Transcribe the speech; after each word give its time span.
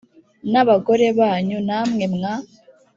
n 0.51 0.53
abagore 0.61 1.05
banyu 1.19 1.57
g 1.61 1.63
namwe 1.67 2.05
mwa 2.13 2.33